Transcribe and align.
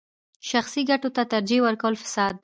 شخصي 0.49 0.81
ګټو 0.89 1.09
ته 1.15 1.23
ترجیح 1.33 1.61
ورکول 1.63 1.93
فساد 2.03 2.33
دی. 2.37 2.39